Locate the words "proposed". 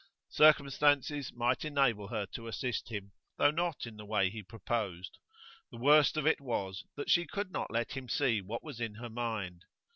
4.41-5.19